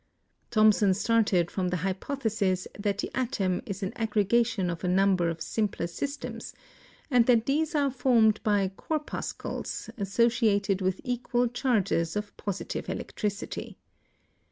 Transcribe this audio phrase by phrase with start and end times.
[0.49, 4.87] Thom son started from the hypothesis that the atom is an aggre gation of a
[4.87, 6.55] number of simpler systems,
[7.11, 13.77] and that these are formed by "corpuscles" associated with equal charges of positive electricity.